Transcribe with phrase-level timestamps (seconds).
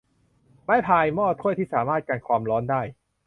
[0.63, 2.81] ไม้พาย หม้อ ถ้วยที่สามารถกันความร้อนได้